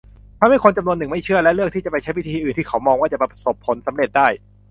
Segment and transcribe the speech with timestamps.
[0.39, 4.27] ทำให้คนจำนวนหนึ่งไม่เชื่อ และเลือกจะไปใช้วิธีอื่นที่เขามองว่าจะประสบผลสำเร็จได้